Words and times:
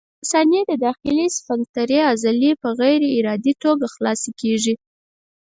د 0.03 0.03
مثانې 0.21 0.61
د 0.69 0.73
داخلي 0.85 1.25
سفنکترې 1.37 1.99
عضلې 2.11 2.51
په 2.61 2.69
غیر 2.79 3.01
ارادي 3.17 3.53
توګه 3.63 3.85
خلاصه 3.95 4.29
کېږي. 4.41 4.75